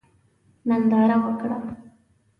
[0.67, 1.57] ننداره وکړه.